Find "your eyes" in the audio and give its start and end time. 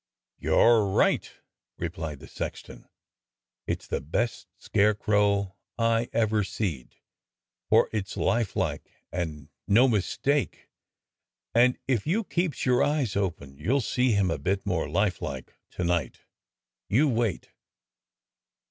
12.65-13.15